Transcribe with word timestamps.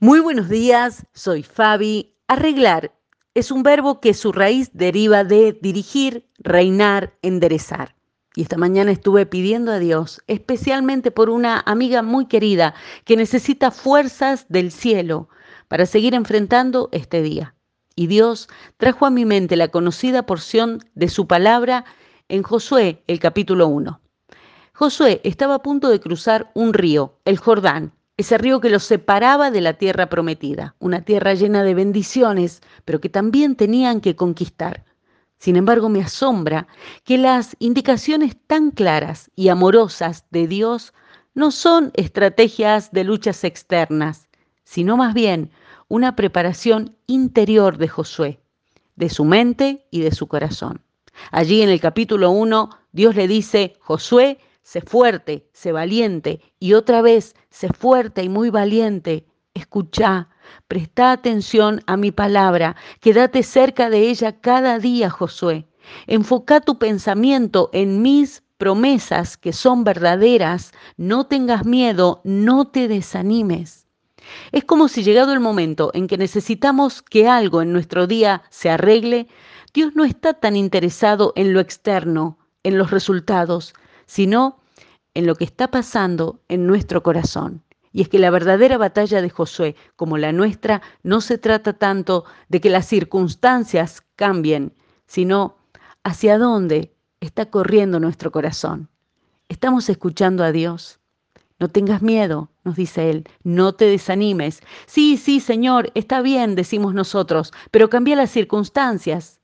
Muy 0.00 0.18
buenos 0.18 0.48
días, 0.48 1.06
soy 1.14 1.44
Fabi. 1.44 2.16
Arreglar 2.26 2.92
es 3.34 3.52
un 3.52 3.62
verbo 3.62 4.00
que 4.00 4.12
su 4.12 4.32
raíz 4.32 4.70
deriva 4.72 5.22
de 5.22 5.56
dirigir, 5.62 6.28
reinar, 6.38 7.14
enderezar. 7.22 7.94
Y 8.34 8.42
esta 8.42 8.56
mañana 8.56 8.90
estuve 8.90 9.24
pidiendo 9.24 9.70
a 9.70 9.78
Dios, 9.78 10.20
especialmente 10.26 11.12
por 11.12 11.30
una 11.30 11.62
amiga 11.64 12.02
muy 12.02 12.26
querida 12.26 12.74
que 13.04 13.16
necesita 13.16 13.70
fuerzas 13.70 14.46
del 14.48 14.72
cielo 14.72 15.28
para 15.68 15.86
seguir 15.86 16.14
enfrentando 16.14 16.88
este 16.90 17.22
día. 17.22 17.54
Y 17.94 18.08
Dios 18.08 18.48
trajo 18.76 19.06
a 19.06 19.10
mi 19.10 19.24
mente 19.24 19.56
la 19.56 19.68
conocida 19.68 20.26
porción 20.26 20.80
de 20.96 21.08
su 21.08 21.28
palabra 21.28 21.84
en 22.28 22.42
Josué, 22.42 23.04
el 23.06 23.20
capítulo 23.20 23.68
1. 23.68 24.00
Josué 24.74 25.20
estaba 25.22 25.54
a 25.54 25.62
punto 25.62 25.88
de 25.88 26.00
cruzar 26.00 26.50
un 26.54 26.74
río, 26.74 27.20
el 27.24 27.38
Jordán, 27.38 27.92
ese 28.16 28.38
río 28.38 28.60
que 28.60 28.70
los 28.70 28.84
separaba 28.84 29.50
de 29.50 29.60
la 29.60 29.74
tierra 29.74 30.08
prometida, 30.08 30.76
una 30.78 31.02
tierra 31.02 31.34
llena 31.34 31.64
de 31.64 31.74
bendiciones, 31.74 32.62
pero 32.84 33.00
que 33.00 33.08
también 33.08 33.56
tenían 33.56 34.00
que 34.00 34.14
conquistar. 34.14 34.84
Sin 35.38 35.56
embargo, 35.56 35.88
me 35.88 36.00
asombra 36.00 36.68
que 37.04 37.18
las 37.18 37.56
indicaciones 37.58 38.36
tan 38.46 38.70
claras 38.70 39.30
y 39.34 39.48
amorosas 39.48 40.24
de 40.30 40.46
Dios 40.46 40.94
no 41.34 41.50
son 41.50 41.90
estrategias 41.94 42.92
de 42.92 43.04
luchas 43.04 43.42
externas, 43.42 44.28
sino 44.62 44.96
más 44.96 45.12
bien 45.12 45.50
una 45.88 46.14
preparación 46.14 46.96
interior 47.06 47.78
de 47.78 47.88
Josué, 47.88 48.40
de 48.94 49.10
su 49.10 49.24
mente 49.24 49.86
y 49.90 50.00
de 50.00 50.12
su 50.12 50.28
corazón. 50.28 50.80
Allí 51.30 51.62
en 51.62 51.68
el 51.68 51.80
capítulo 51.80 52.30
1, 52.30 52.70
Dios 52.92 53.16
le 53.16 53.28
dice, 53.28 53.74
Josué, 53.80 54.38
sé 54.64 54.80
fuerte, 54.80 55.48
sé 55.52 55.70
valiente, 55.70 56.40
y 56.58 56.72
otra 56.72 57.02
vez, 57.02 57.36
sé 57.50 57.68
fuerte 57.68 58.24
y 58.24 58.28
muy 58.28 58.50
valiente. 58.50 59.26
Escucha, 59.54 60.28
presta 60.66 61.12
atención 61.12 61.80
a 61.86 61.96
mi 61.96 62.10
palabra, 62.10 62.74
quédate 63.00 63.44
cerca 63.44 63.88
de 63.90 64.08
ella 64.10 64.40
cada 64.40 64.80
día, 64.80 65.10
Josué. 65.10 65.68
Enfoca 66.08 66.60
tu 66.60 66.78
pensamiento 66.78 67.70
en 67.72 68.02
mis 68.02 68.42
promesas 68.58 69.36
que 69.36 69.52
son 69.52 69.84
verdaderas. 69.84 70.72
No 70.96 71.26
tengas 71.26 71.66
miedo, 71.66 72.20
no 72.24 72.66
te 72.66 72.88
desanimes. 72.88 73.86
Es 74.52 74.64
como 74.64 74.88
si 74.88 75.04
llegado 75.04 75.34
el 75.34 75.40
momento 75.40 75.90
en 75.92 76.06
que 76.06 76.16
necesitamos 76.16 77.02
que 77.02 77.28
algo 77.28 77.60
en 77.60 77.72
nuestro 77.72 78.06
día 78.06 78.42
se 78.48 78.70
arregle, 78.70 79.28
Dios 79.74 79.94
no 79.94 80.04
está 80.04 80.32
tan 80.32 80.56
interesado 80.56 81.32
en 81.36 81.52
lo 81.52 81.60
externo, 81.60 82.38
en 82.62 82.78
los 82.78 82.90
resultados, 82.90 83.74
sino 84.06 84.60
en 85.14 85.26
lo 85.26 85.36
que 85.36 85.44
está 85.44 85.70
pasando 85.70 86.40
en 86.48 86.66
nuestro 86.66 87.02
corazón. 87.02 87.62
Y 87.92 88.02
es 88.02 88.08
que 88.08 88.18
la 88.18 88.30
verdadera 88.30 88.76
batalla 88.76 89.22
de 89.22 89.30
Josué, 89.30 89.76
como 89.94 90.18
la 90.18 90.32
nuestra, 90.32 90.82
no 91.04 91.20
se 91.20 91.38
trata 91.38 91.74
tanto 91.74 92.24
de 92.48 92.60
que 92.60 92.68
las 92.68 92.86
circunstancias 92.86 94.02
cambien, 94.16 94.74
sino 95.06 95.56
hacia 96.02 96.36
dónde 96.36 96.92
está 97.20 97.46
corriendo 97.46 98.00
nuestro 98.00 98.32
corazón. 98.32 98.88
Estamos 99.48 99.88
escuchando 99.88 100.42
a 100.42 100.50
Dios. 100.50 100.98
No 101.60 101.68
tengas 101.68 102.02
miedo, 102.02 102.50
nos 102.64 102.74
dice 102.74 103.10
Él, 103.10 103.24
no 103.44 103.74
te 103.74 103.84
desanimes. 103.84 104.60
Sí, 104.86 105.16
sí, 105.16 105.38
Señor, 105.38 105.92
está 105.94 106.20
bien, 106.20 106.56
decimos 106.56 106.94
nosotros, 106.94 107.52
pero 107.70 107.88
cambia 107.88 108.16
las 108.16 108.30
circunstancias. 108.30 109.40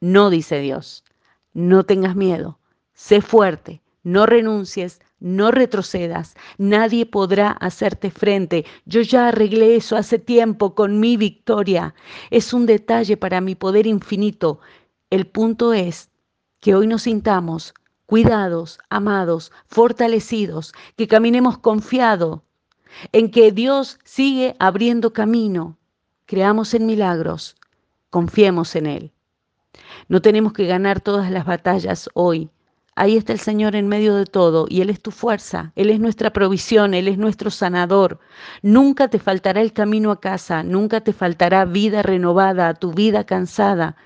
No, 0.00 0.28
dice 0.28 0.60
Dios, 0.60 1.04
no 1.54 1.84
tengas 1.84 2.16
miedo, 2.16 2.58
sé 2.92 3.22
fuerte, 3.22 3.82
no 4.02 4.26
renuncies, 4.26 5.00
no 5.24 5.50
retrocedas, 5.50 6.34
nadie 6.58 7.06
podrá 7.06 7.52
hacerte 7.52 8.10
frente. 8.10 8.66
Yo 8.84 9.00
ya 9.00 9.28
arreglé 9.28 9.74
eso 9.74 9.96
hace 9.96 10.18
tiempo 10.18 10.74
con 10.74 11.00
mi 11.00 11.16
victoria. 11.16 11.94
Es 12.30 12.52
un 12.52 12.66
detalle 12.66 13.16
para 13.16 13.40
mi 13.40 13.54
poder 13.54 13.86
infinito. 13.86 14.60
El 15.08 15.26
punto 15.26 15.72
es 15.72 16.10
que 16.60 16.74
hoy 16.74 16.86
nos 16.86 17.02
sintamos 17.02 17.72
cuidados, 18.04 18.78
amados, 18.90 19.50
fortalecidos, 19.66 20.74
que 20.94 21.08
caminemos 21.08 21.56
confiado 21.56 22.44
en 23.12 23.30
que 23.30 23.50
Dios 23.50 23.98
sigue 24.04 24.54
abriendo 24.58 25.14
camino. 25.14 25.78
Creamos 26.26 26.74
en 26.74 26.84
milagros, 26.84 27.56
confiemos 28.10 28.76
en 28.76 28.86
Él. 28.86 29.12
No 30.08 30.20
tenemos 30.20 30.52
que 30.52 30.66
ganar 30.66 31.00
todas 31.00 31.30
las 31.30 31.46
batallas 31.46 32.10
hoy, 32.12 32.50
Ahí 32.96 33.16
está 33.16 33.32
el 33.32 33.40
Señor 33.40 33.74
en 33.74 33.88
medio 33.88 34.14
de 34.14 34.24
todo 34.24 34.66
y 34.68 34.80
Él 34.80 34.88
es 34.88 35.00
tu 35.02 35.10
fuerza, 35.10 35.72
Él 35.74 35.90
es 35.90 35.98
nuestra 35.98 36.32
provisión, 36.32 36.94
Él 36.94 37.08
es 37.08 37.18
nuestro 37.18 37.50
sanador. 37.50 38.20
Nunca 38.62 39.08
te 39.08 39.18
faltará 39.18 39.60
el 39.60 39.72
camino 39.72 40.12
a 40.12 40.20
casa, 40.20 40.62
nunca 40.62 41.00
te 41.00 41.12
faltará 41.12 41.64
vida 41.64 42.02
renovada 42.02 42.74
tu 42.74 42.92
vida 42.92 43.24
cansada, 43.24 43.96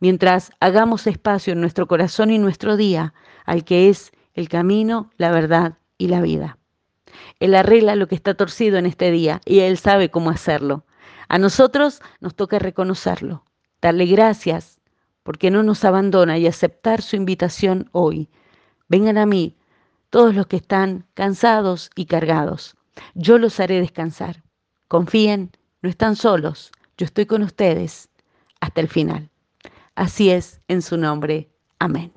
mientras 0.00 0.50
hagamos 0.58 1.06
espacio 1.06 1.52
en 1.52 1.60
nuestro 1.60 1.86
corazón 1.86 2.30
y 2.30 2.38
nuestro 2.38 2.76
día 2.76 3.14
al 3.44 3.64
que 3.64 3.88
es 3.88 4.12
el 4.34 4.48
camino, 4.48 5.10
la 5.16 5.30
verdad 5.30 5.78
y 5.96 6.08
la 6.08 6.20
vida. 6.20 6.58
Él 7.38 7.54
arregla 7.54 7.94
lo 7.94 8.08
que 8.08 8.16
está 8.16 8.34
torcido 8.34 8.78
en 8.78 8.86
este 8.86 9.12
día 9.12 9.40
y 9.44 9.60
Él 9.60 9.78
sabe 9.78 10.10
cómo 10.10 10.30
hacerlo. 10.30 10.84
A 11.28 11.38
nosotros 11.38 12.02
nos 12.20 12.34
toca 12.34 12.58
reconocerlo, 12.58 13.44
darle 13.80 14.06
gracias 14.06 14.73
porque 15.24 15.50
no 15.50 15.64
nos 15.64 15.84
abandona 15.84 16.38
y 16.38 16.46
aceptar 16.46 17.02
su 17.02 17.16
invitación 17.16 17.88
hoy. 17.90 18.28
Vengan 18.88 19.18
a 19.18 19.26
mí 19.26 19.56
todos 20.10 20.34
los 20.36 20.46
que 20.46 20.56
están 20.56 21.06
cansados 21.14 21.90
y 21.96 22.06
cargados. 22.06 22.76
Yo 23.14 23.38
los 23.38 23.58
haré 23.58 23.80
descansar. 23.80 24.44
Confíen, 24.86 25.50
no 25.82 25.88
están 25.88 26.14
solos. 26.14 26.70
Yo 26.96 27.06
estoy 27.06 27.26
con 27.26 27.42
ustedes 27.42 28.08
hasta 28.60 28.80
el 28.80 28.88
final. 28.88 29.28
Así 29.96 30.30
es, 30.30 30.60
en 30.68 30.82
su 30.82 30.96
nombre. 30.96 31.50
Amén. 31.80 32.12